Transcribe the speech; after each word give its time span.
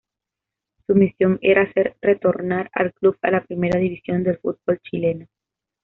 Su 0.87 0.95
misión 0.95 1.37
era 1.43 1.61
hacer 1.61 1.95
retornar 2.01 2.71
al 2.73 2.91
club 2.91 3.15
a 3.21 3.29
la 3.29 3.43
Primera 3.45 3.79
División 3.79 4.23
del 4.23 4.39
fútbol 4.39 4.79
chileno. 4.81 5.27